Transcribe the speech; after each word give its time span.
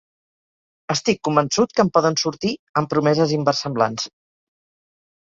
Estic 0.93 1.17
convençut 1.27 1.75
que 1.79 1.83
en 1.87 1.91
poden 1.97 2.17
sortir, 2.21 2.53
amb 2.81 2.89
promeses 2.93 3.35
inversemblants. 3.35 4.07